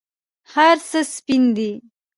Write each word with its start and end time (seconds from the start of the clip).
هرڅه 0.53 0.99
سپین 1.13 1.43
دي 1.55 1.71